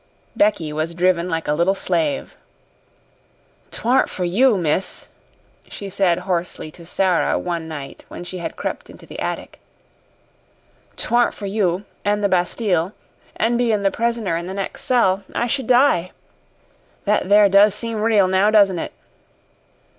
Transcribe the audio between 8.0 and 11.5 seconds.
when she had crept into the attic "'twarn't for